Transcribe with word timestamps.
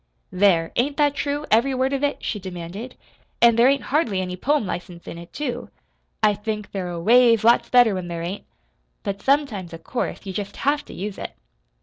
"There, 0.31 0.71
ain't 0.77 0.97
that 0.97 1.13
true 1.13 1.45
every 1.51 1.75
word 1.75 1.93
of 1.93 2.03
it?" 2.03 2.23
she 2.25 2.39
demanded. 2.39 2.95
"An' 3.39 3.55
there 3.55 3.67
ain't 3.69 3.83
hardly 3.93 4.19
any 4.19 4.35
poem 4.35 4.65
license 4.65 5.05
in 5.05 5.19
it, 5.19 5.31
too. 5.31 5.69
I 6.23 6.33
think 6.33 6.71
they're 6.71 6.89
a 6.89 6.99
ways 6.99 7.43
lots 7.43 7.69
better 7.69 7.93
when 7.93 8.07
there 8.07 8.23
ain't; 8.23 8.45
but 9.03 9.21
sometimes, 9.21 9.73
of 9.73 9.83
course, 9.83 10.21
you 10.25 10.33
jest 10.33 10.57
have 10.65 10.83
to 10.85 10.93
use 10.95 11.19
it. 11.19 11.33